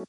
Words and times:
Jo, 0.00 0.08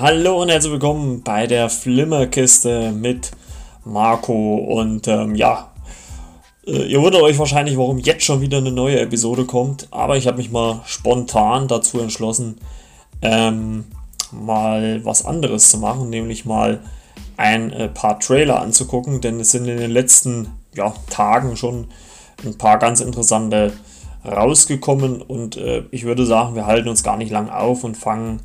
hallo 0.00 0.40
und 0.40 0.48
herzlich 0.48 0.72
willkommen 0.72 1.22
bei 1.22 1.46
der 1.46 1.68
Flimmerkiste 1.68 2.92
mit 2.92 3.32
Marco. 3.84 4.56
Und 4.56 5.06
ähm, 5.08 5.34
ja, 5.34 5.70
äh, 6.66 6.86
ihr 6.86 7.02
wundert 7.02 7.20
euch 7.20 7.38
wahrscheinlich, 7.38 7.76
warum 7.76 7.98
jetzt 7.98 8.24
schon 8.24 8.40
wieder 8.40 8.56
eine 8.56 8.72
neue 8.72 9.00
Episode 9.00 9.44
kommt. 9.44 9.88
Aber 9.90 10.16
ich 10.16 10.26
habe 10.26 10.38
mich 10.38 10.50
mal 10.50 10.80
spontan 10.86 11.68
dazu 11.68 12.00
entschlossen, 12.00 12.58
ähm, 13.22 13.84
mal 14.32 15.04
was 15.04 15.24
anderes 15.24 15.70
zu 15.70 15.78
machen, 15.78 16.10
nämlich 16.10 16.44
mal 16.44 16.80
ein 17.36 17.72
äh, 17.72 17.88
paar 17.88 18.18
Trailer 18.20 18.60
anzugucken, 18.60 19.20
denn 19.20 19.40
es 19.40 19.50
sind 19.50 19.66
in 19.68 19.78
den 19.78 19.90
letzten 19.90 20.52
ja, 20.74 20.94
Tagen 21.10 21.56
schon 21.56 21.88
ein 22.44 22.58
paar 22.58 22.78
ganz 22.78 23.00
interessante 23.00 23.72
rausgekommen 24.24 25.22
und 25.22 25.56
äh, 25.56 25.84
ich 25.90 26.04
würde 26.04 26.26
sagen, 26.26 26.54
wir 26.54 26.66
halten 26.66 26.88
uns 26.88 27.02
gar 27.02 27.16
nicht 27.16 27.30
lang 27.30 27.48
auf 27.48 27.84
und 27.84 27.96
fangen 27.96 28.42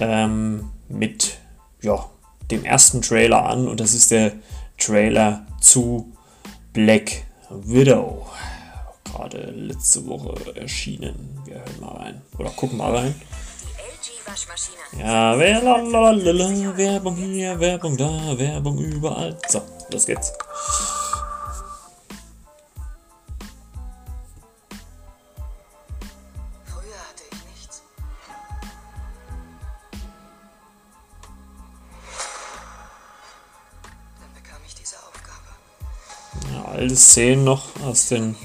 ähm, 0.00 0.70
mit 0.88 1.38
ja, 1.82 2.06
dem 2.50 2.64
ersten 2.64 3.02
Trailer 3.02 3.44
an 3.44 3.68
und 3.68 3.80
das 3.80 3.94
ist 3.94 4.10
der 4.10 4.32
Trailer 4.78 5.46
zu 5.60 6.12
Black 6.72 7.24
Widow. 7.50 8.26
Gerade 9.04 9.50
letzte 9.50 10.06
Woche 10.06 10.34
erschienen. 10.54 11.40
Wir 11.44 11.56
hören 11.56 11.80
mal 11.80 11.96
rein. 11.96 12.22
Oder 12.38 12.50
gucken 12.50 12.78
mal 12.78 12.94
rein. 12.94 13.14
Ja, 14.98 15.32
lalalala, 15.32 16.76
Werbung 16.76 17.16
hier, 17.16 17.58
Werbung 17.60 17.96
da, 17.96 18.38
Werbung 18.38 18.78
überall. 18.78 19.36
So, 19.48 19.62
los 19.90 20.06
geht's. 20.06 20.32
alte 36.78 36.96
Szenen 36.96 37.44
noch 37.44 37.64
aus 37.84 38.08
den 38.08 38.36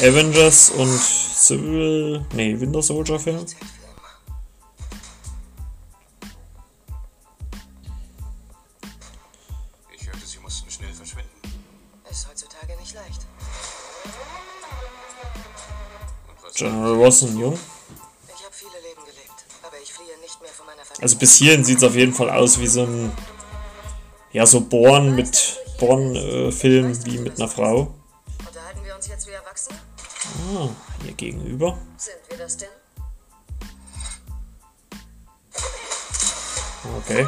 Avengers 0.00 0.70
und 0.70 1.00
Civil, 1.00 2.24
nee, 2.34 2.58
Winter 2.58 2.82
Soldier 2.82 3.18
Film. 3.18 3.44
Sie 10.32 10.38
mussten 10.38 10.70
schnell 10.70 10.92
verschwinden. 10.92 11.30
Ist 12.10 12.28
heutzutage 12.28 12.76
nicht 12.80 12.94
leicht. 12.94 13.26
General 16.54 16.94
Rossen, 16.94 17.38
jung. 17.38 17.58
Ich 18.26 18.44
habe 18.44 18.54
viele 18.54 18.80
Leben 18.88 19.04
gelebt, 19.04 19.44
aber 19.62 19.76
ich 19.82 19.92
fliehe 19.92 20.18
nicht 20.20 20.40
mehr 20.40 20.50
von 20.50 20.66
meiner 20.66 20.84
Familie. 20.84 21.02
Also 21.02 21.18
bis 21.18 21.36
hierhin 21.36 21.64
sieht 21.64 21.78
es 21.78 21.84
auf 21.84 21.94
jeden 21.94 22.14
Fall 22.14 22.30
aus 22.30 22.58
wie 22.58 22.66
so 22.66 22.84
ein, 22.84 23.12
ja, 24.32 24.46
so 24.46 24.60
Born 24.60 25.14
mit 25.14 25.58
Born-Film 25.78 26.92
äh, 26.92 27.04
wie 27.06 27.18
mit 27.18 27.38
einer 27.38 27.48
Frau. 27.48 27.94
Unterhalten 28.46 28.84
wir 28.84 28.94
uns 28.94 29.06
jetzt 29.08 29.26
wie 29.26 29.32
Erwachsene? 29.32 29.78
Ah, 30.54 30.68
hier 31.02 31.12
gegenüber. 31.12 31.78
Sind 31.96 32.16
wir 32.28 32.38
das 32.38 32.56
denn? 32.56 32.68
Okay. 36.98 37.26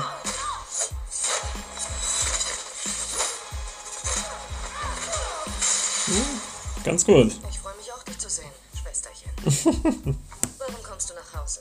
Ganz 6.84 7.04
gut. 7.04 7.32
Ich 7.50 7.58
freue 7.58 7.74
mich 7.76 7.92
auch, 7.92 8.02
dich 8.04 8.18
zu 8.18 8.28
sehen, 8.28 8.50
Schwesterchen. 8.80 9.30
Warum 10.58 10.82
kommst 10.82 11.10
du 11.10 11.14
nach 11.14 11.40
Hause? 11.40 11.60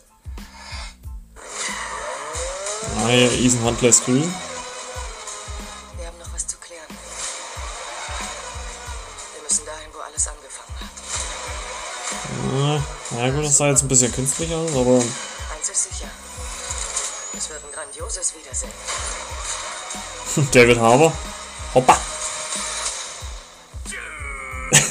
Ah, 2.97 3.09
ja, 3.09 3.27
Ethan 3.27 3.63
Hunt 3.63 3.81
lässt 3.81 4.05
grün. 4.05 4.31
Ja 13.17 13.29
gut, 13.29 13.45
das 13.45 13.57
sah 13.57 13.69
jetzt 13.69 13.83
ein 13.83 13.87
bisschen 13.87 14.11
künstlich 14.11 14.53
aus, 14.53 14.71
aber... 14.71 14.95
Eins 14.97 15.69
ist 15.71 15.83
sicher. 15.83 16.09
Es 17.37 17.49
wird 17.49 17.61
ein 17.63 17.71
grandioses 17.71 18.33
Wiedersehen. 18.35 18.71
David 20.51 20.79
Harbour. 20.79 21.13
Hoppa! 21.73 22.02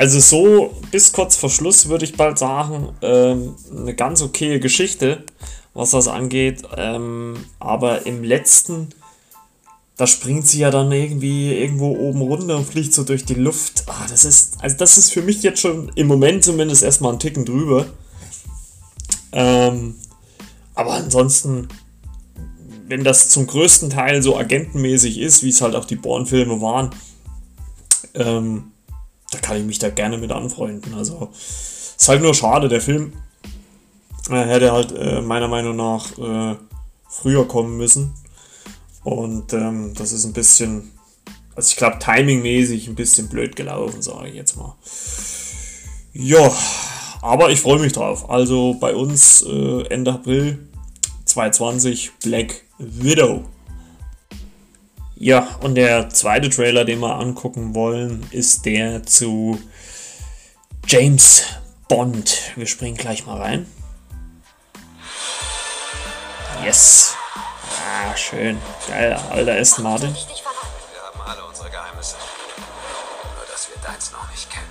Also 0.00 0.18
so 0.18 0.74
bis 0.90 1.12
kurz 1.12 1.36
vor 1.36 1.50
Schluss 1.50 1.90
würde 1.90 2.06
ich 2.06 2.16
bald 2.16 2.38
sagen, 2.38 2.88
ähm, 3.02 3.54
eine 3.70 3.94
ganz 3.94 4.22
okaye 4.22 4.58
Geschichte, 4.58 5.24
was 5.74 5.90
das 5.90 6.08
angeht. 6.08 6.62
Ähm, 6.74 7.36
aber 7.58 8.06
im 8.06 8.24
letzten, 8.24 8.88
da 9.98 10.06
springt 10.06 10.46
sie 10.46 10.60
ja 10.60 10.70
dann 10.70 10.90
irgendwie 10.90 11.54
irgendwo 11.54 11.94
oben 11.94 12.22
runter 12.22 12.56
und 12.56 12.66
fliegt 12.66 12.94
so 12.94 13.04
durch 13.04 13.26
die 13.26 13.34
Luft. 13.34 13.84
Ah, 13.88 14.06
das 14.08 14.24
ist, 14.24 14.54
also 14.62 14.74
das 14.78 14.96
ist 14.96 15.12
für 15.12 15.20
mich 15.20 15.42
jetzt 15.42 15.60
schon 15.60 15.92
im 15.96 16.06
Moment 16.06 16.44
zumindest 16.46 16.82
erstmal 16.82 17.12
ein 17.12 17.18
Ticken 17.18 17.44
drüber. 17.44 17.84
Ähm, 19.32 19.96
aber 20.74 20.94
ansonsten 20.94 21.68
wenn 22.88 23.04
das 23.04 23.28
zum 23.28 23.46
größten 23.46 23.90
Teil 23.90 24.22
so 24.22 24.38
agentenmäßig 24.38 25.18
ist, 25.18 25.44
wie 25.44 25.50
es 25.50 25.60
halt 25.60 25.76
auch 25.76 25.84
die 25.84 25.96
Born-Filme 25.96 26.62
waren, 26.62 26.90
ähm, 28.14 28.69
da 29.30 29.38
kann 29.38 29.56
ich 29.58 29.64
mich 29.64 29.78
da 29.78 29.90
gerne 29.90 30.18
mit 30.18 30.32
anfreunden. 30.32 30.94
Also 30.94 31.30
ist 31.32 32.08
halt 32.08 32.22
nur 32.22 32.34
schade, 32.34 32.68
der 32.68 32.80
Film 32.80 33.12
äh, 34.28 34.44
hätte 34.44 34.72
halt 34.72 34.92
äh, 34.92 35.20
meiner 35.20 35.48
Meinung 35.48 35.76
nach 35.76 36.18
äh, 36.18 36.56
früher 37.08 37.46
kommen 37.46 37.76
müssen. 37.76 38.14
Und 39.02 39.52
ähm, 39.52 39.94
das 39.94 40.12
ist 40.12 40.24
ein 40.24 40.32
bisschen, 40.32 40.92
also 41.54 41.70
ich 41.70 41.76
glaube, 41.76 41.98
timingmäßig 41.98 42.88
ein 42.88 42.94
bisschen 42.94 43.28
blöd 43.28 43.56
gelaufen, 43.56 44.02
sage 44.02 44.28
ich 44.28 44.34
jetzt 44.34 44.56
mal. 44.56 44.76
Ja, 46.12 46.52
aber 47.22 47.50
ich 47.50 47.60
freue 47.60 47.78
mich 47.78 47.92
drauf. 47.92 48.28
Also 48.28 48.74
bei 48.74 48.94
uns 48.94 49.42
äh, 49.42 49.82
Ende 49.88 50.12
April 50.12 50.68
2020 51.24 52.12
Black 52.22 52.62
Widow. 52.78 53.44
Ja, 55.22 55.58
und 55.60 55.74
der 55.74 56.08
zweite 56.08 56.48
Trailer, 56.48 56.86
den 56.86 57.00
wir 57.00 57.16
angucken 57.16 57.74
wollen, 57.74 58.26
ist 58.30 58.64
der 58.64 59.02
zu 59.02 59.60
James 60.86 61.44
Bond. 61.90 62.52
Wir 62.56 62.66
springen 62.66 62.96
gleich 62.96 63.26
mal 63.26 63.36
rein. 63.36 63.66
Yes. 66.64 67.14
Ah, 67.68 68.16
schön. 68.16 68.56
Geil, 68.88 69.20
alter 69.28 69.60
Aston 69.60 69.84
Martin. 69.84 70.08
Wir 70.08 71.02
haben 71.02 71.20
alle 71.30 71.46
unsere 71.46 71.68
Geheimnisse. 71.68 72.16
Nur, 73.36 73.44
dass 73.52 73.68
wir 73.68 73.76
deins 73.86 74.12
noch 74.12 74.30
nicht 74.30 74.50
kennen. 74.50 74.64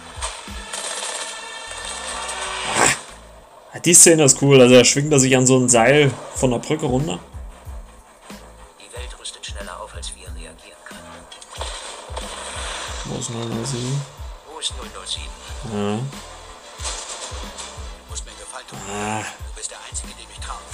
Ah, 3.71 3.79
die 3.79 3.93
Szene 3.93 4.23
ist 4.23 4.41
cool. 4.41 4.59
Also, 4.59 4.73
er 4.73 4.83
schwingt 4.83 5.13
er 5.13 5.19
sich 5.19 5.37
an 5.37 5.45
so 5.45 5.59
ein 5.59 5.69
Seil 5.69 6.09
von 6.33 6.49
der 6.49 6.57
Brücke 6.57 6.87
runter. 6.87 7.19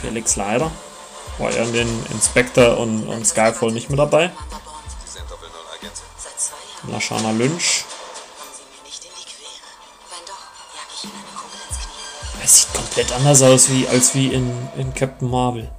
Felix 0.05 0.35
leider. 0.35 0.71
War 1.39 1.51
er 1.51 1.63
in 1.65 1.73
den 1.73 2.05
Inspector 2.11 2.77
und, 2.77 3.07
und 3.07 3.25
Skyfall 3.25 3.71
nicht 3.71 3.89
mehr 3.89 3.97
dabei. 3.97 4.31
Lashana 6.87 7.31
Lynch. 7.31 7.83
Es 12.43 12.61
sieht 12.61 12.73
komplett 12.73 13.11
anders 13.13 13.41
aus 13.41 13.71
wie, 13.71 13.87
als 13.87 14.13
wie 14.13 14.27
in, 14.27 14.69
in 14.77 14.93
Captain 14.93 15.27
Marvel. 15.27 15.71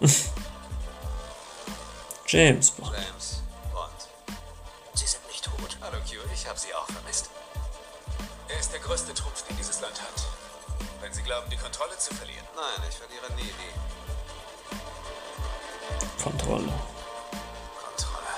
James 2.26 2.73
Er 8.48 8.58
ist 8.58 8.72
der 8.72 8.80
größte 8.80 9.14
Trumpf, 9.14 9.42
den 9.42 9.56
dieses 9.56 9.80
Land 9.80 10.00
hat. 10.00 10.24
Wenn 11.00 11.12
Sie 11.12 11.22
glauben, 11.22 11.50
die 11.50 11.56
Kontrolle 11.56 11.96
zu 11.98 12.14
verlieren. 12.14 12.44
Nein, 12.54 12.88
ich 12.88 12.96
verliere 12.96 13.32
nie 13.34 13.52
die 13.52 13.94
Kontrolle. 16.22 16.72
Kontrolle. 17.82 18.34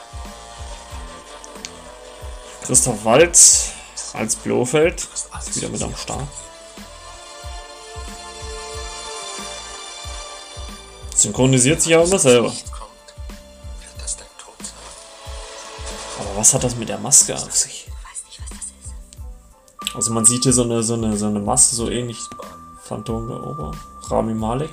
Christoph 2.64 3.04
Waltz 3.04 3.70
als 4.12 4.37
Blofeld 4.37 5.00
ist 5.02 5.56
wieder 5.56 5.69
mit 5.69 5.82
am 5.82 5.94
Start. 5.96 6.26
Synchronisiert 11.14 11.81
sich 11.81 11.94
aber 11.94 12.04
immer 12.04 12.19
selber. 12.19 12.52
Aber 16.19 16.37
was 16.37 16.52
hat 16.54 16.64
das 16.64 16.75
mit 16.75 16.88
der 16.88 16.98
Maske 16.98 17.34
auf 17.34 17.54
sich? 17.54 17.86
Also 19.96 20.12
man 20.12 20.26
sieht 20.26 20.43
hier 20.43 20.52
so 20.52 20.62
eine, 20.62 20.82
so 20.82 20.93
eine, 20.93 21.16
so 21.16 21.26
eine 21.26 21.40
Maske, 21.40 21.75
so 21.75 21.88
ähnlich 21.88 22.19
Phantom 22.82 23.28
der 23.28 23.43
Ober. 23.43 23.72
Rami 24.10 24.34
Malek. 24.34 24.70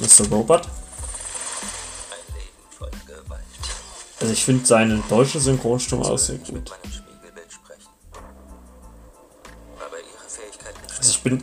Mr. 0.00 0.28
Robot. 0.30 0.62
Also 4.20 4.32
ich 4.32 4.44
finde 4.44 4.66
seine 4.66 5.02
deutsche 5.08 5.38
Synchronstimme 5.38 6.02
auch 6.02 6.18
sehr 6.18 6.38
gut. 6.38 6.72
Also 10.98 11.10
ich 11.10 11.22
bin 11.22 11.42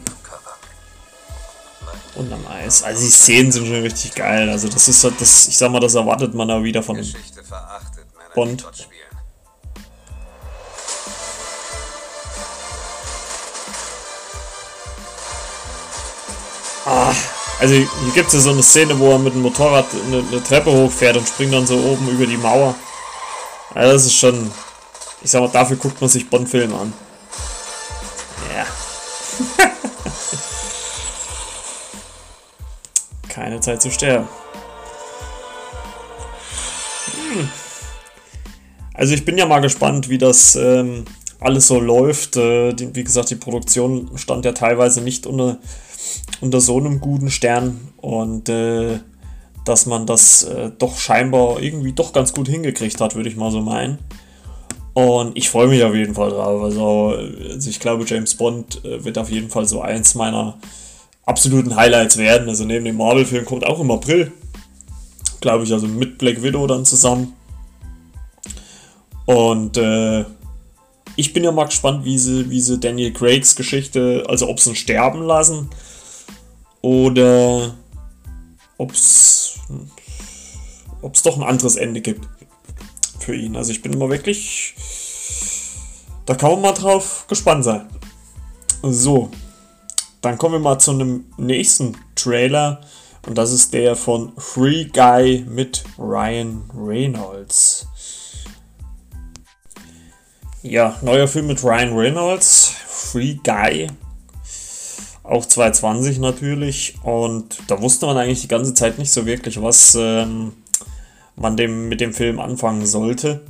und 2.16 2.34
am 2.34 2.46
Eis. 2.48 2.84
Also 2.84 3.02
die 3.02 3.10
Szenen 3.10 3.52
sind 3.52 3.66
schon 3.66 3.82
richtig 3.82 4.14
geil. 4.14 4.50
Also 4.50 4.68
das 4.68 4.90
ist 4.90 5.02
halt 5.06 5.20
das, 5.22 5.48
ich 5.48 5.58
sag 5.58 5.72
mal, 5.72 5.80
das 5.80 5.96
erwartet 5.96 6.34
man 6.34 6.52
auch 6.52 6.64
wieder 6.64 6.84
von 6.84 7.02
Bond. 8.36 8.68
Spielen. 16.82 17.42
Also 17.62 17.76
hier 17.76 17.88
gibt 18.16 18.28
es 18.30 18.34
ja 18.34 18.40
so 18.40 18.50
eine 18.50 18.64
Szene, 18.64 18.98
wo 18.98 19.12
er 19.12 19.20
mit 19.20 19.36
dem 19.36 19.44
Motorrad 19.44 19.86
eine, 20.08 20.24
eine 20.28 20.44
Treppe 20.44 20.72
hochfährt 20.72 21.16
und 21.16 21.28
springt 21.28 21.54
dann 21.54 21.68
so 21.68 21.78
oben 21.78 22.10
über 22.10 22.26
die 22.26 22.38
Mauer. 22.38 22.74
Also 23.76 23.94
das 23.94 24.06
ist 24.06 24.16
schon, 24.16 24.52
ich 25.22 25.30
sag 25.30 25.42
mal, 25.42 25.50
dafür 25.50 25.78
guckt 25.78 26.02
man 26.02 26.10
sich 26.10 26.28
Bond-Filme 26.28 26.76
an. 26.76 26.92
Ja. 28.56 28.66
Keine 33.30 33.60
Zeit 33.60 33.82
zu 33.82 33.92
sterben. 33.92 34.28
Hm. 37.32 37.50
Also 38.96 39.14
ich 39.14 39.24
bin 39.24 39.38
ja 39.38 39.46
mal 39.46 39.60
gespannt, 39.60 40.10
wie 40.10 40.18
das 40.18 40.56
ähm, 40.56 41.06
alles 41.40 41.68
so 41.68 41.80
läuft. 41.80 42.38
Äh, 42.38 42.74
die, 42.74 42.96
wie 42.96 43.04
gesagt, 43.04 43.30
die 43.30 43.36
Produktion 43.36 44.10
stand 44.16 44.46
ja 44.46 44.52
teilweise 44.54 45.02
nicht 45.02 45.28
unter 45.28 45.60
unter 46.42 46.60
so 46.60 46.78
einem 46.78 47.00
guten 47.00 47.30
Stern 47.30 47.80
und 47.98 48.50
äh, 48.50 49.00
dass 49.66 49.86
man 49.86 50.06
das 50.06 50.44
äh, 50.44 50.72
doch 50.78 50.98
scheinbar 50.98 51.62
irgendwie 51.62 51.94
doch 51.94 52.14
ganz 52.14 52.34
gut 52.34 52.48
hingekriegt 52.48 53.00
hat, 53.00 53.16
würde 53.16 53.30
ich 53.30 53.36
mal 53.36 53.52
so 53.52 53.62
meinen. 53.62 54.00
Und 54.94 55.38
ich 55.38 55.50
freue 55.50 55.68
mich 55.68 55.84
auf 55.84 55.96
jeden 55.96 56.16
Fall 56.16 56.32
drauf. 56.32 56.62
Also, 56.64 57.16
also 57.50 57.70
ich 57.70 57.80
glaube, 57.80 58.04
James 58.06 58.36
Bond 58.36 58.84
äh, 58.84 59.04
wird 59.06 59.18
auf 59.18 59.30
jeden 59.30 59.50
Fall 59.50 59.66
so 59.68 59.82
eins 59.82 60.16
meiner 60.16 60.58
absoluten 61.26 61.76
Highlights 61.76 62.18
werden. 62.18 62.50
Also 62.50 62.66
neben 62.66 62.86
dem 62.86 62.98
Marvel-Film 62.98 63.46
kommt 63.46 63.66
auch 63.66 63.80
im 63.80 63.92
April, 63.92 64.32
glaube 65.40 65.64
ich, 65.64 65.72
also 65.72 65.88
mit 65.88 66.18
Black 66.18 66.42
Widow 66.42 66.68
dann 66.68 66.86
zusammen. 66.86 67.34
Und 69.26 69.78
äh, 69.78 70.26
ich 71.16 71.32
bin 71.34 71.44
ja 71.44 71.52
mal 71.52 71.66
gespannt, 71.66 72.04
wie 72.04 72.18
sie, 72.18 72.50
wie 72.50 72.60
sie 72.60 72.80
Daniel 72.80 73.14
Craigs 73.14 73.56
Geschichte, 73.56 74.24
also 74.28 74.50
ob 74.50 74.60
sie 74.60 74.72
ihn 74.72 74.76
sterben 74.76 75.22
lassen 75.22 75.70
oder 76.82 77.76
ob 78.78 78.92
es 78.92 79.60
doch 81.24 81.38
ein 81.38 81.44
anderes 81.44 81.76
Ende 81.76 82.02
gibt 82.02 82.28
für 83.20 83.36
ihn. 83.36 83.56
Also 83.56 83.72
ich 83.72 83.82
bin 83.82 83.94
immer 83.94 84.10
wirklich, 84.10 84.76
da 86.26 86.36
kann 86.36 86.52
man 86.52 86.62
mal 86.62 86.74
drauf 86.74 87.26
gespannt 87.28 87.64
sein. 87.64 87.88
So, 88.82 89.30
dann 90.22 90.38
kommen 90.38 90.56
wir 90.56 90.60
mal 90.60 90.80
zu 90.80 90.92
einem 90.92 91.26
nächsten 91.38 91.96
Trailer 92.16 92.82
und 93.28 93.38
das 93.38 93.52
ist 93.52 93.74
der 93.74 93.96
von 93.96 94.34
Free 94.38 94.86
Guy 94.86 95.46
mit 95.48 95.84
Ryan 96.00 96.64
Reynolds. 96.76 97.88
Ja, 100.64 100.98
neuer 101.02 101.28
Film 101.28 101.48
mit 101.48 101.64
Ryan 101.64 101.94
Reynolds, 101.96 102.74
Free 102.88 103.36
Guy. 103.44 103.88
Auch 105.24 105.46
220 105.46 106.20
natürlich. 106.20 106.96
Und 107.04 107.58
da 107.68 107.82
wusste 107.82 108.06
man 108.06 108.18
eigentlich 108.18 108.42
die 108.42 108.48
ganze 108.48 108.74
Zeit 108.74 108.98
nicht 108.98 109.12
so 109.12 109.26
wirklich, 109.26 109.62
was 109.62 109.96
ähm, 109.96 110.54
man 111.36 111.58
dem, 111.58 111.90
mit 111.90 112.02
dem 112.02 112.14
Film 112.14 112.40
anfangen 112.40 112.86
sollte. 112.86 113.46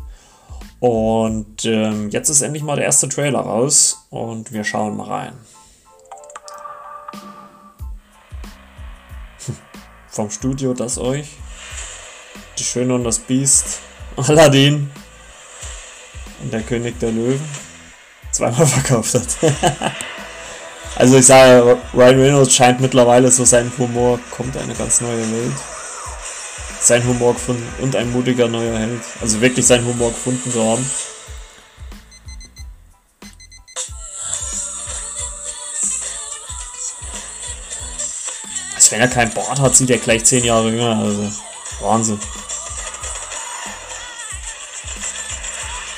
Und 0.79 1.63
ähm, 1.65 2.09
jetzt 2.09 2.29
ist 2.29 2.41
endlich 2.41 2.63
mal 2.63 2.75
der 2.75 2.85
erste 2.85 3.07
Trailer 3.07 3.41
raus 3.41 4.07
und 4.09 4.51
wir 4.51 4.63
schauen 4.63 4.97
mal 4.97 5.07
rein. 5.07 5.33
Vom 10.09 10.29
Studio 10.29 10.73
das 10.73 10.97
euch. 10.97 11.29
Die 12.57 12.63
Schöne 12.63 12.95
und 12.95 13.03
das 13.03 13.19
Biest. 13.19 13.79
Aladdin. 14.17 14.91
Und 16.41 16.51
der 16.51 16.63
König 16.63 16.99
der 16.99 17.11
Löwen. 17.11 17.41
Zweimal 18.31 18.65
verkauft 18.65 19.13
hat. 19.13 19.37
also 20.95 21.17
ich 21.17 21.25
sage, 21.25 21.77
Ryan 21.93 22.19
Reynolds 22.19 22.53
scheint 22.53 22.79
mittlerweile 22.79 23.31
so 23.31 23.45
sein 23.45 23.71
Humor, 23.77 24.19
kommt 24.29 24.55
eine 24.57 24.73
ganz 24.73 25.01
neue 25.01 25.19
Welt. 25.31 25.53
Sein 26.79 27.05
Humor 27.05 27.33
gefunden 27.33 27.67
und 27.79 27.95
ein 27.95 28.11
mutiger 28.11 28.47
neuer 28.47 28.77
Held. 28.77 29.01
Also 29.21 29.39
wirklich 29.39 29.65
sein 29.65 29.85
Humor 29.85 30.09
gefunden 30.09 30.51
zu 30.51 30.63
haben. 30.63 30.89
Als 38.75 38.91
wenn 38.91 38.99
er 38.99 39.07
keinen 39.07 39.33
Bart 39.33 39.59
hat, 39.59 39.75
sieht 39.75 39.91
er 39.91 39.99
gleich 39.99 40.23
10 40.25 40.43
Jahre 40.43 40.69
jünger. 40.71 40.97
Also 40.97 41.31
Wahnsinn. 41.81 42.19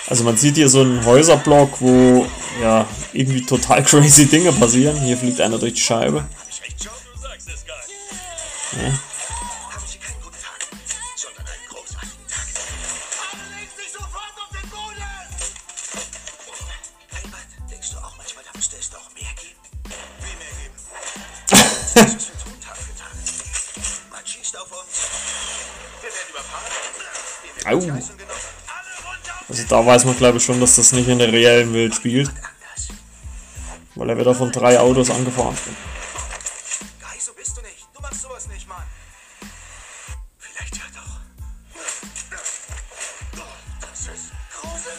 Also 0.09 0.25
man 0.25 0.37
sieht 0.37 0.55
hier 0.55 0.69
so 0.69 0.81
einen 0.81 1.03
Häuserblock, 1.05 1.81
wo 1.81 2.27
ja 2.61 2.85
irgendwie 3.13 3.45
total 3.45 3.83
crazy 3.83 4.25
Dinge 4.25 4.51
passieren. 4.53 4.99
Hier 5.01 5.17
fliegt 5.17 5.39
einer 5.41 5.57
durch 5.57 5.73
die 5.73 5.81
Scheibe. 5.81 6.25
Ja. 8.73 8.99
Au. 27.65 27.79
Also 29.47 29.63
da 29.69 29.85
weiß 29.85 30.05
man 30.05 30.17
glaube 30.17 30.37
ich 30.37 30.43
schon, 30.43 30.59
dass 30.59 30.75
das 30.75 30.91
nicht 30.91 31.07
in 31.07 31.19
der 31.19 31.31
reellen 31.31 31.73
Welt 31.73 31.95
spielt. 31.95 32.29
Weil 34.03 34.09
er 34.09 34.17
wieder 34.17 34.35
von 34.35 34.51
drei 34.51 34.77
Autos 34.77 35.09
angefahren. 35.09 35.55
Guy, 36.99 37.19
so 37.21 37.31
bist 37.35 37.55
du 37.55 37.61
nicht. 37.61 37.87
Du 37.95 38.01
machst 38.01 38.21
sowas 38.21 38.49
nicht, 38.49 38.67
Mann. 38.67 38.83
Vielleicht 40.37 40.75
ja 40.75 40.83
doch. 40.93 41.21
Das 43.79 43.99
ist 44.01 44.33
gruselig. 44.51 44.97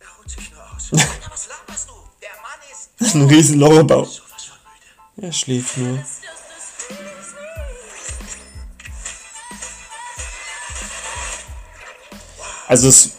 Er 0.00 0.08
ruht 0.18 0.28
sich 0.28 0.50
nur 0.50 0.74
aus. 0.74 0.92
Alter, 0.92 1.30
was 1.30 1.46
laberst 1.46 1.88
du? 1.88 1.92
Der 2.20 2.30
Mann 2.42 2.60
ist 2.72 3.14
Ein 3.14 3.28
riesen 3.28 3.60
Lauerbau. 3.60 4.08
Er 5.18 5.32
schläft 5.32 5.78
nur. 5.78 6.04
Also 12.66 12.88
es, 12.88 13.12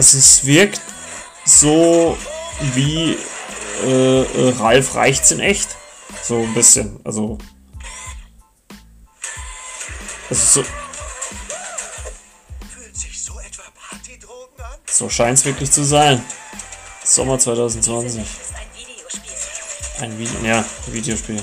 also 0.00 0.16
es 0.16 0.46
wirkt 0.46 0.80
so 1.44 2.16
wie 2.72 3.18
äh, 3.84 4.22
äh, 4.22 4.54
Ralf 4.58 4.94
reicht's 4.94 5.30
in 5.30 5.40
echt. 5.40 5.76
So 6.22 6.38
ein 6.38 6.54
bisschen. 6.54 6.98
Also. 7.04 7.36
Also 10.30 10.62
so, 10.62 10.68
so 14.86 15.10
scheint's 15.10 15.44
wirklich 15.44 15.70
zu 15.70 15.84
sein. 15.84 16.24
Sommer 17.04 17.38
2020. 17.38 18.22
ist 18.22 18.54
ein 18.54 18.68
Videospiel. 18.74 19.34
Ein 20.00 20.18
Video, 20.18 20.40
ja, 20.46 20.64
Videospiel. 20.86 21.36
Es 21.36 21.42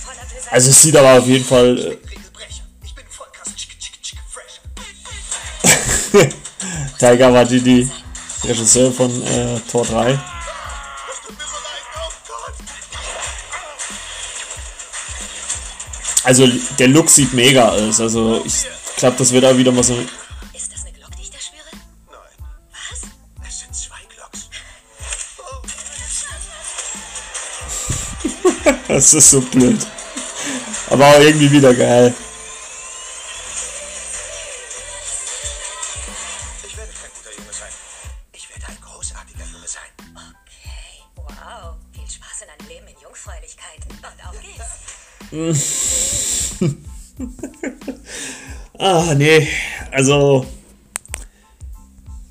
voller 0.00 0.22
Böser. 0.22 0.52
Also 0.52 0.70
es 0.70 0.82
sieht 0.82 0.96
aber 0.96 1.20
auf 1.20 1.28
jeden 1.28 1.44
Fall 1.44 2.00
Tiger 7.00 7.32
Waititi, 7.32 7.90
Regisseur 8.44 8.92
von 8.92 9.10
äh, 9.22 9.58
Tor 9.70 9.86
3. 9.86 10.12
Das 10.12 10.20
tut 11.26 11.38
mir 11.38 11.44
so 11.46 11.56
leid. 11.56 11.82
Oh 11.96 12.10
Gott. 12.28 12.54
Also 16.24 16.46
der 16.78 16.88
Look 16.88 17.08
sieht 17.08 17.32
mega 17.32 17.70
aus. 17.70 18.00
Also 18.02 18.42
ich 18.44 18.66
glaube, 18.98 19.16
das 19.16 19.32
wird 19.32 19.46
auch 19.46 19.56
wieder 19.56 19.72
mal 19.72 19.82
so. 19.82 19.94
Ist 19.94 20.72
das 20.74 20.82
eine 20.82 20.92
Glock, 20.92 21.16
die 21.16 21.22
ich 21.22 21.30
da? 21.30 21.38
Nein, 22.10 22.20
Was? 23.40 23.48
es 23.48 23.60
sind 23.60 23.74
zwei 23.74 24.04
Glocks. 24.14 24.50
Das 28.88 29.14
ist 29.14 29.30
so 29.30 29.40
blöd. 29.40 29.86
Aber 30.90 31.06
auch 31.06 31.20
irgendwie 31.20 31.50
wieder 31.50 31.72
geil. 31.72 32.12
Ah, 48.92 49.14
nee. 49.14 49.46
Also. 49.92 50.44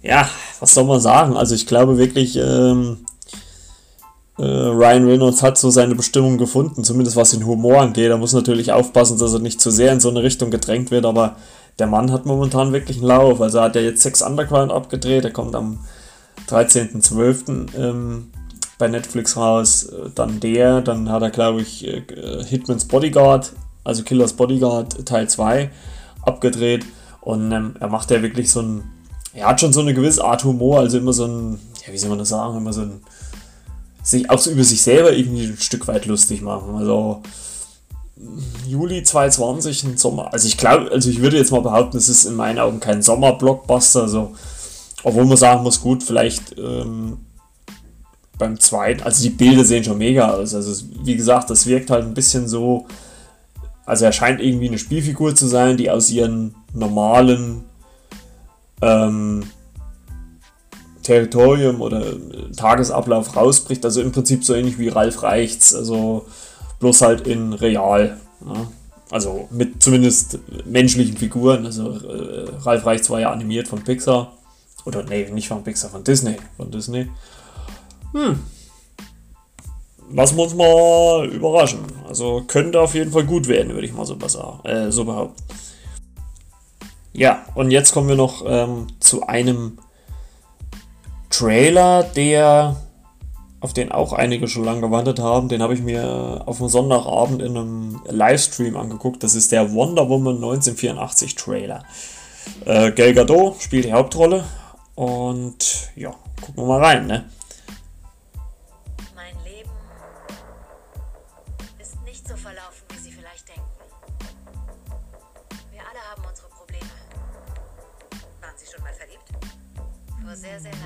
Ja, 0.01 0.29
was 0.59 0.73
soll 0.73 0.83
man 0.83 0.99
sagen? 0.99 1.37
Also 1.37 1.55
ich 1.55 1.65
glaube 1.65 1.97
wirklich, 1.97 2.35
ähm, 2.35 2.97
äh, 4.37 4.43
Ryan 4.43 5.07
Reynolds 5.07 5.41
hat 5.41 5.57
so 5.57 5.69
seine 5.69 5.95
Bestimmung 5.95 6.37
gefunden, 6.37 6.83
zumindest 6.83 7.15
was 7.15 7.31
den 7.31 7.45
Humor 7.45 7.79
angeht. 7.79 8.09
Er 8.09 8.17
muss 8.17 8.33
natürlich 8.33 8.73
aufpassen, 8.73 9.17
dass 9.17 9.31
er 9.31 9.39
nicht 9.39 9.61
zu 9.61 9.71
sehr 9.71 9.93
in 9.93 10.01
so 10.01 10.09
eine 10.09 10.21
Richtung 10.21 10.51
gedrängt 10.51 10.91
wird, 10.91 11.05
aber 11.05 11.37
der 11.79 11.87
Mann 11.87 12.11
hat 12.11 12.25
momentan 12.25 12.73
wirklich 12.73 12.97
einen 12.97 13.07
Lauf. 13.07 13.39
Also 13.39 13.59
er 13.59 13.63
hat 13.65 13.75
ja 13.75 13.81
jetzt 13.81 14.01
Sex 14.01 14.21
Underground 14.21 14.73
abgedreht, 14.73 15.23
er 15.23 15.31
kommt 15.31 15.55
am 15.55 15.79
13.12. 16.49 17.73
Ähm, 17.77 18.31
bei 18.77 18.89
Netflix 18.89 19.37
raus. 19.37 19.89
Dann 20.15 20.41
der, 20.41 20.81
dann 20.81 21.09
hat 21.09 21.21
er, 21.21 21.29
glaube 21.29 21.61
ich, 21.61 21.87
äh, 21.87 22.03
Hitman's 22.45 22.85
Bodyguard, 22.85 23.53
also 23.85 24.03
Killers 24.03 24.33
Bodyguard 24.33 25.05
Teil 25.05 25.29
2 25.29 25.69
abgedreht. 26.21 26.85
Und 27.21 27.51
ähm, 27.51 27.75
er 27.79 27.89
macht 27.89 28.11
ja 28.11 28.21
wirklich 28.21 28.51
so 28.51 28.61
ein, 28.61 28.83
er 29.33 29.47
hat 29.47 29.61
schon 29.61 29.73
so 29.73 29.81
eine 29.81 29.93
gewisse 29.93 30.23
Art 30.23 30.43
Humor, 30.43 30.79
also 30.79 30.97
immer 30.97 31.13
so 31.13 31.25
ein, 31.25 31.59
ja, 31.85 31.93
wie 31.93 31.97
soll 31.97 32.09
man 32.09 32.19
das 32.19 32.29
sagen, 32.29 32.57
immer 32.57 32.73
so 32.73 32.81
ein, 32.81 33.01
sich 34.03 34.29
auch 34.29 34.39
so 34.39 34.51
über 34.51 34.63
sich 34.63 34.81
selber 34.81 35.13
irgendwie 35.13 35.45
ein 35.45 35.57
Stück 35.57 35.87
weit 35.87 36.05
lustig 36.05 36.41
machen. 36.41 36.75
Also 36.75 37.21
Juli 38.67 39.03
2020, 39.03 39.83
ein 39.83 39.97
Sommer. 39.97 40.33
Also 40.33 40.47
ich 40.47 40.57
glaube, 40.57 40.91
also 40.91 41.09
ich 41.09 41.21
würde 41.21 41.37
jetzt 41.37 41.51
mal 41.51 41.61
behaupten, 41.61 41.97
es 41.97 42.09
ist 42.09 42.25
in 42.25 42.35
meinen 42.35 42.59
Augen 42.59 42.79
kein 42.79 43.01
Sommer-Blockbuster. 43.01 44.03
Also, 44.03 44.35
obwohl 45.03 45.25
man 45.25 45.37
sagen 45.37 45.63
muss, 45.63 45.81
gut, 45.81 46.03
vielleicht 46.03 46.57
ähm, 46.57 47.17
beim 48.37 48.59
zweiten, 48.59 49.03
also 49.03 49.21
die 49.23 49.29
Bilder 49.29 49.63
sehen 49.63 49.83
schon 49.83 49.97
mega 49.97 50.31
aus. 50.31 50.53
Also 50.53 50.85
wie 51.03 51.15
gesagt, 51.15 51.49
das 51.49 51.65
wirkt 51.65 51.89
halt 51.89 52.05
ein 52.05 52.13
bisschen 52.13 52.47
so, 52.47 52.87
also 53.89 54.05
er 54.05 54.11
scheint 54.11 54.39
irgendwie 54.39 54.67
eine 54.67 54.77
Spielfigur 54.77 55.33
zu 55.33 55.47
sein, 55.47 55.75
die 55.75 55.89
aus 55.89 56.11
ihren 56.11 56.53
normalen 56.75 57.63
ähm, 58.83 59.45
Territorium 61.01 61.81
oder 61.81 62.05
äh, 62.05 62.51
Tagesablauf 62.55 63.35
rausbricht. 63.35 63.83
Also 63.83 64.01
im 64.01 64.11
Prinzip 64.11 64.45
so 64.45 64.53
ähnlich 64.53 64.77
wie 64.77 64.89
Ralf 64.89 65.23
Reichts, 65.23 65.73
also 65.73 66.27
bloß 66.79 67.01
halt 67.01 67.25
in 67.25 67.53
real. 67.53 68.19
Ja? 68.45 68.67
Also 69.09 69.47
mit 69.49 69.81
zumindest 69.81 70.37
menschlichen 70.65 71.17
Figuren. 71.17 71.65
Also 71.65 71.89
äh, 71.89 72.47
Ralf 72.59 72.85
Reichts 72.85 73.09
war 73.09 73.19
ja 73.19 73.31
animiert 73.31 73.67
von 73.67 73.83
Pixar. 73.83 74.33
Oder 74.85 75.01
nee, 75.01 75.27
nicht 75.31 75.47
von 75.47 75.63
Pixar, 75.63 75.89
von 75.89 76.03
Disney. 76.03 76.35
Von 76.57 76.69
Disney. 76.69 77.09
Hm. 78.13 78.39
Lassen 80.11 80.37
wir 80.37 80.43
uns 80.43 80.55
mal 80.55 81.27
überraschen. 81.27 81.79
Also 82.07 82.43
könnte 82.47 82.81
auf 82.81 82.95
jeden 82.95 83.11
Fall 83.11 83.25
gut 83.25 83.47
werden, 83.47 83.73
würde 83.73 83.85
ich 83.85 83.93
mal 83.93 84.05
so, 84.05 84.17
sagen, 84.27 84.67
äh, 84.67 84.91
so 84.91 85.05
behaupten. 85.05 85.43
Ja, 87.13 87.45
und 87.55 87.71
jetzt 87.71 87.91
kommen 87.91 88.07
wir 88.07 88.15
noch 88.15 88.43
ähm, 88.47 88.87
zu 88.99 89.27
einem 89.27 89.79
Trailer, 91.29 92.03
der 92.03 92.75
auf 93.61 93.73
den 93.73 93.91
auch 93.91 94.13
einige 94.13 94.47
schon 94.47 94.63
lange 94.63 94.81
gewartet 94.81 95.19
haben. 95.19 95.49
Den 95.49 95.61
habe 95.61 95.73
ich 95.73 95.81
mir 95.81 96.43
auf 96.45 96.59
einem 96.59 96.69
Sonntagabend 96.69 97.41
in 97.41 97.57
einem 97.57 98.01
Livestream 98.07 98.77
angeguckt. 98.77 99.23
Das 99.23 99.35
ist 99.35 99.51
der 99.51 99.73
Wonder 99.73 100.09
Woman 100.09 100.35
1984 100.35 101.35
Trailer. 101.35 101.83
Äh, 102.65 102.91
Gal 102.91 103.13
Gadot 103.13 103.61
spielt 103.61 103.85
die 103.85 103.93
Hauptrolle 103.93 104.45
und 104.95 105.91
ja, 105.95 106.13
gucken 106.41 106.63
wir 106.63 106.67
mal 106.67 106.83
rein, 106.83 107.07
ne? 107.07 107.25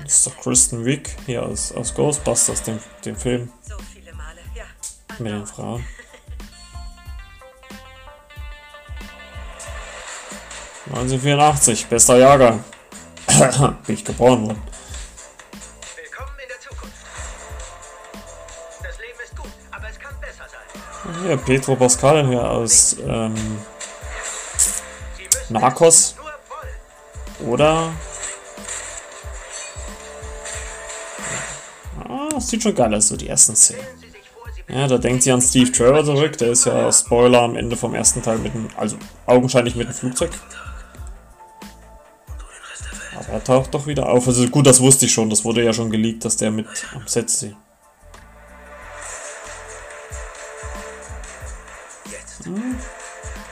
Das 0.02 0.12
ist 0.12 0.26
doch. 0.26 0.36
Kristen 0.42 0.84
Wiig 0.84 1.08
hier 1.24 1.42
aus, 1.42 1.72
aus 1.72 1.94
Ghostbusters, 1.94 2.62
dem, 2.62 2.78
dem 3.04 3.16
Film 3.16 3.50
So 3.66 3.76
viele 3.92 4.12
Male, 4.12 4.40
ja. 4.54 4.64
mit 5.18 5.32
den 5.32 5.46
Frauen. 5.46 5.84
1984, 10.86 11.86
bester 11.86 12.18
Jahrgang. 12.18 12.62
Bin 13.86 13.94
ich 13.94 14.04
geboren 14.04 14.46
worden. 14.46 14.62
Willkommen 15.96 16.38
in 16.42 16.48
der 16.48 16.60
Zukunft. 16.60 16.96
Das 18.82 18.98
Leben 18.98 19.18
ist 19.24 19.34
gut, 19.34 19.50
aber 19.70 19.88
es 19.88 19.98
kann 19.98 20.14
besser 20.20 20.44
sein. 20.46 21.22
Hier, 21.26 21.36
Petro 21.38 21.74
Pascal 21.76 22.26
hier 22.26 22.44
aus 22.44 22.96
ähm, 23.00 23.34
Narcos 25.48 26.16
oder. 27.40 27.92
Sieht 32.48 32.62
schon 32.62 32.74
geil 32.74 32.94
aus, 32.94 33.08
so 33.08 33.16
die 33.16 33.28
ersten 33.28 33.56
Szenen. 33.56 33.82
Sie 34.00 34.14
Sie 34.66 34.72
Ja, 34.72 34.86
da 34.86 34.98
denkt 34.98 35.22
sie 35.22 35.32
an 35.32 35.42
Steve 35.42 35.70
Trevor 35.70 36.04
zurück, 36.04 36.38
der 36.38 36.52
ist 36.52 36.64
ja 36.64 36.90
Spoiler 36.92 37.42
am 37.42 37.56
Ende 37.56 37.76
vom 37.76 37.94
ersten 37.94 38.22
Teil 38.22 38.38
mit 38.38 38.54
dem, 38.54 38.68
also 38.76 38.96
augenscheinlich 39.26 39.76
mit 39.76 39.88
dem 39.88 39.94
Flugzeug. 39.94 40.30
Aber 43.16 43.28
er 43.28 43.44
taucht 43.44 43.74
doch 43.74 43.86
wieder 43.86 44.08
auf. 44.08 44.26
Also 44.26 44.46
gut, 44.48 44.66
das 44.66 44.80
wusste 44.80 45.06
ich 45.06 45.12
schon, 45.12 45.30
das 45.30 45.44
wurde 45.44 45.62
ja 45.62 45.72
schon 45.72 45.90
geleakt, 45.90 46.24
dass 46.24 46.36
der 46.36 46.50
mit 46.50 46.66
am 46.94 47.06
Set 47.06 47.26
ist. 47.26 47.42
Jetzt. 47.42 47.54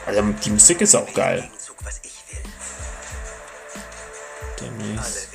Also 0.06 0.22
die 0.44 0.50
Musik 0.50 0.80
ist 0.80 0.94
auch 0.94 1.12
geil. 1.14 1.48
Demnächst. 4.60 5.28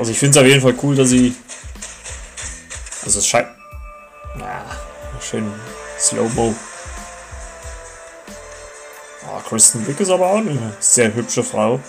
Also 0.00 0.12
ich 0.12 0.18
finde 0.18 0.38
es 0.38 0.42
auf 0.42 0.48
jeden 0.48 0.62
Fall 0.62 0.74
cool, 0.82 0.96
dass 0.96 1.10
sie. 1.10 1.36
Also 3.04 3.18
es 3.18 3.26
scheint. 3.26 3.48
Ja, 4.38 4.64
schön 5.20 5.52
Slow-Mo. 5.98 6.54
Ah, 9.26 9.42
Kristen 9.46 9.86
Wiig 9.86 10.00
ist 10.00 10.08
aber 10.08 10.28
auch 10.28 10.38
eine 10.38 10.74
sehr 10.80 11.12
hübsche 11.12 11.44
Frau. 11.44 11.80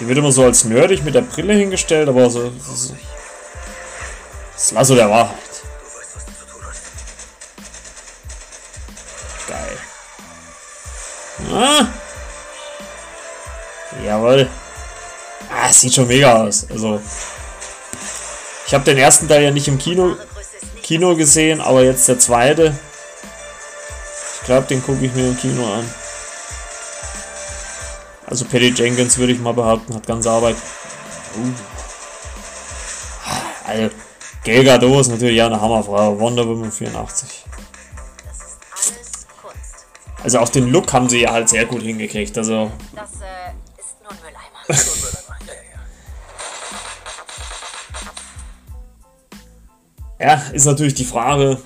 Die 0.00 0.08
wird 0.08 0.18
immer 0.18 0.32
so 0.32 0.44
als 0.44 0.64
nerdig 0.64 1.04
mit 1.04 1.14
der 1.14 1.20
Brille 1.20 1.54
hingestellt, 1.54 2.08
aber 2.08 2.28
so. 2.28 2.50
so 2.58 2.96
das 4.52 4.74
also 4.74 4.96
der 4.96 5.08
Wahrheit. 5.08 5.36
Geil. 9.46 9.78
Ah. 11.52 11.86
Jawohl. 14.04 14.50
Es 15.76 15.82
sieht 15.82 15.94
schon 15.94 16.08
mega 16.08 16.42
aus. 16.42 16.66
Also. 16.70 17.02
Ich 18.66 18.72
habe 18.72 18.82
den 18.84 18.96
ersten 18.96 19.28
Teil 19.28 19.42
ja 19.42 19.50
nicht 19.50 19.68
im 19.68 19.76
Kino, 19.76 20.16
Kino 20.82 21.14
gesehen, 21.14 21.60
aber 21.60 21.82
jetzt 21.82 22.08
der 22.08 22.18
zweite. 22.18 22.74
Ich 24.40 24.46
glaube, 24.46 24.66
den 24.68 24.82
gucke 24.82 25.04
ich 25.04 25.12
mir 25.12 25.28
im 25.28 25.36
Kino 25.36 25.70
an. 25.70 25.84
Also 28.24 28.46
Patty 28.46 28.72
Jenkins 28.74 29.18
würde 29.18 29.34
ich 29.34 29.38
mal 29.38 29.52
behaupten, 29.52 29.94
hat 29.94 30.06
ganze 30.06 30.30
Arbeit. 30.30 30.56
Uh. 31.36 31.52
Also, 33.66 33.94
Gal 34.44 34.64
Gadot 34.64 35.00
ist 35.02 35.08
natürlich 35.08 35.42
auch 35.42 35.46
eine 35.46 35.60
Hammerfrau. 35.60 36.18
Wonder 36.18 36.48
Woman 36.48 36.72
84. 36.72 37.44
Das 38.24 38.36
ist 38.36 38.58
alles 38.88 39.26
Kunst. 39.42 39.86
Also 40.22 40.38
auch 40.38 40.48
den 40.48 40.70
Look 40.70 40.90
haben 40.94 41.10
sie 41.10 41.20
ja 41.20 41.32
halt 41.32 41.50
sehr 41.50 41.66
gut 41.66 41.82
hingekriegt. 41.82 42.38
Also 42.38 42.72
Das 42.94 43.10
äh, 43.20 43.52
ist 43.78 44.00
nur 44.02 44.12
ein 44.12 44.18
Mülleimer. 44.22 45.12
ja, 50.20 50.34
ist 50.52 50.66
natürlich 50.66 50.94
die 50.94 51.04
Frage, 51.04 51.58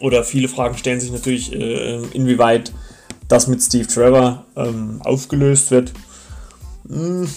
oder 0.00 0.24
viele 0.24 0.48
Fragen 0.48 0.76
stellen 0.76 1.00
sich 1.00 1.12
natürlich, 1.12 1.52
äh, 1.52 2.02
inwieweit 2.12 2.72
das 3.28 3.46
mit 3.46 3.62
Steve 3.62 3.86
Trevor 3.86 4.44
ähm, 4.56 5.00
aufgelöst 5.02 5.70
wird. 5.70 5.92
Hm, 6.88 7.28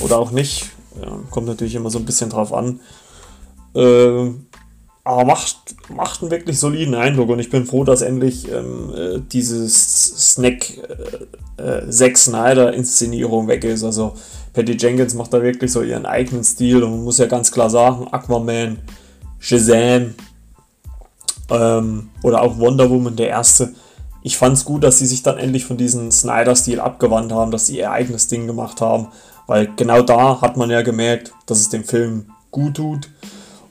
oder 0.00 0.18
auch 0.18 0.30
nicht. 0.30 0.70
Ja, 1.00 1.18
kommt 1.30 1.46
natürlich 1.46 1.74
immer 1.74 1.90
so 1.90 1.98
ein 1.98 2.04
bisschen 2.04 2.30
drauf 2.30 2.52
an. 2.52 2.80
Äh, 3.74 4.30
aber 5.04 5.24
macht, 5.24 5.74
macht 5.88 6.22
einen 6.22 6.30
wirklich 6.30 6.58
soliden 6.58 6.94
Eindruck 6.94 7.30
und 7.30 7.40
ich 7.40 7.50
bin 7.50 7.66
froh, 7.66 7.82
dass 7.82 8.02
endlich 8.02 8.48
ähm, 8.52 8.94
äh, 8.94 9.20
dieses 9.32 10.32
Snack 10.32 10.78
äh, 11.58 11.62
äh, 11.62 11.90
Zack 11.90 12.16
Snyder 12.16 12.72
Inszenierung 12.72 13.48
weg 13.48 13.64
ist. 13.64 13.82
Also 13.82 14.14
Patty 14.52 14.76
Jenkins 14.78 15.14
macht 15.14 15.32
da 15.32 15.42
wirklich 15.42 15.72
so 15.72 15.82
ihren 15.82 16.06
eigenen 16.06 16.44
Stil 16.44 16.84
und 16.84 16.90
man 16.90 17.04
muss 17.04 17.18
ja 17.18 17.26
ganz 17.26 17.50
klar 17.50 17.68
sagen, 17.68 18.06
Aquaman, 18.12 18.78
Shazam 19.42 20.14
ähm, 21.50 22.10
oder 22.22 22.42
auch 22.42 22.58
Wonder 22.58 22.88
Woman, 22.88 23.16
der 23.16 23.28
erste. 23.28 23.74
Ich 24.22 24.36
fand 24.38 24.56
es 24.56 24.64
gut, 24.64 24.84
dass 24.84 25.00
sie 25.00 25.06
sich 25.06 25.24
dann 25.24 25.36
endlich 25.36 25.64
von 25.64 25.76
diesem 25.76 26.12
Snyder-Stil 26.12 26.78
abgewandt 26.78 27.32
haben, 27.32 27.50
dass 27.50 27.66
sie 27.66 27.78
ihr 27.78 27.90
eigenes 27.90 28.28
Ding 28.28 28.46
gemacht 28.46 28.80
haben, 28.80 29.08
weil 29.48 29.68
genau 29.74 30.00
da 30.00 30.40
hat 30.40 30.56
man 30.56 30.70
ja 30.70 30.82
gemerkt, 30.82 31.32
dass 31.46 31.58
es 31.58 31.70
dem 31.70 31.82
Film 31.82 32.30
gut 32.52 32.76
tut 32.76 33.10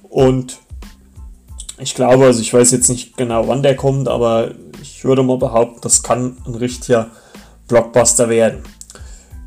und 0.09 0.59
ich 1.79 1.95
glaube, 1.95 2.25
also 2.25 2.41
ich 2.41 2.53
weiß 2.53 2.71
jetzt 2.71 2.89
nicht 2.89 3.15
genau, 3.15 3.47
wann 3.47 3.63
der 3.63 3.77
kommt, 3.77 4.09
aber 4.09 4.51
ich 4.81 5.05
würde 5.05 5.23
mal 5.23 5.37
behaupten, 5.37 5.79
das 5.81 6.03
kann 6.03 6.37
ein 6.45 6.55
richtiger 6.55 7.11
Blockbuster 7.69 8.27
werden. 8.27 8.63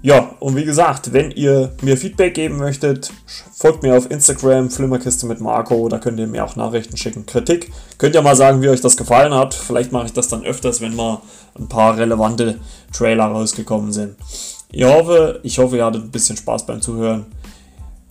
Ja, 0.05 0.35
und 0.39 0.55
wie 0.55 0.67
gesagt, 0.67 1.15
wenn 1.15 1.31
ihr 1.31 1.73
mir 1.81 1.97
Feedback 1.97 2.35
geben 2.35 2.59
möchtet, 2.59 3.11
folgt 3.55 3.83
mir 3.83 3.97
auf 3.97 4.11
Instagram, 4.11 4.69
Flimmerkiste 4.69 5.25
mit 5.25 5.41
Marco, 5.41 5.89
da 5.89 5.97
könnt 5.97 6.21
ihr 6.21 6.27
mir 6.27 6.45
auch 6.45 6.57
Nachrichten 6.57 6.99
schicken. 6.99 7.25
Kritik, 7.25 7.73
könnt 7.97 8.15
ihr 8.15 8.21
mal 8.21 8.37
sagen, 8.37 8.61
wie 8.61 8.69
euch 8.69 8.83
das 8.83 8.99
gefallen 8.99 9.33
hat. 9.33 9.55
Vielleicht 9.55 9.93
mache 9.93 10.05
ich 10.05 10.13
das 10.13 10.29
dann 10.29 10.45
öfters, 10.45 10.83
wenn 10.83 10.95
mal 10.95 11.23
ein 11.59 11.71
paar 11.71 11.97
relevante 11.97 12.61
Trailer 12.93 13.25
rausgekommen 13.25 13.93
sind. 13.95 14.17
Ich 14.71 14.85
hoffe, 14.85 15.41
ich 15.43 15.59
hoffe, 15.59 15.79
ihr 15.79 15.87
hattet 15.87 16.05
ein 16.05 16.11
bisschen 16.11 16.37
Spaß 16.37 16.67
beim 16.67 16.83
Zuhören. 16.83 17.25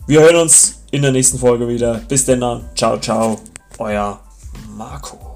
Wir 0.07 0.21
hören 0.21 0.37
uns 0.37 0.81
in 0.89 1.03
der 1.03 1.11
nächsten 1.11 1.37
Folge 1.37 1.67
wieder. 1.67 2.01
Bis 2.07 2.25
dann. 2.25 2.61
Ciao, 2.73 2.97
ciao 2.97 3.39
euer 3.77 4.19
Marco. 4.75 5.32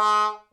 花。 0.00 0.49